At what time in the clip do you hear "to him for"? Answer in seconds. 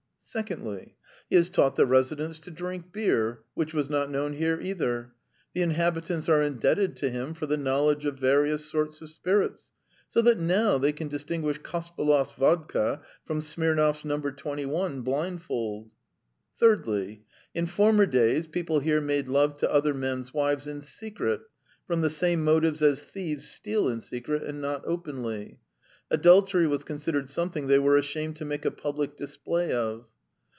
6.95-7.47